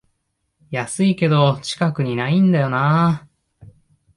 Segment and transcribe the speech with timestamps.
[0.71, 3.27] 安いけど近くにないんだよなあ